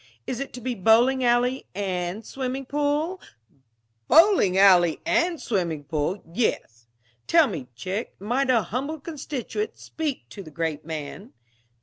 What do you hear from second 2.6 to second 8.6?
pool" "Bowling alley and swimming pool, yes. Tell me, chick, might